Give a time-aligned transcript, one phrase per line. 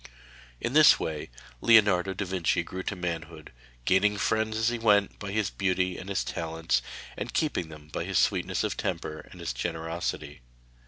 [0.59, 1.29] In this way
[1.61, 3.51] Leonardo da Vinci grew to manhood,
[3.85, 6.81] gaining friends as he went by his beauty and his talents,
[7.15, 10.41] and keeping them by his sweetness of temper and his generosity.